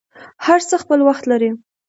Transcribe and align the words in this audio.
هر 0.45 0.59
څه 0.69 0.75
خپل 0.83 0.99
وخت 1.07 1.23
لري. 1.31 1.49